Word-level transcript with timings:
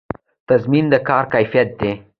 تضمین 0.47 0.85
د 0.93 0.95
کار 1.07 1.23
د 1.27 1.31
کیفیت 1.33 1.69
دی 1.79 1.91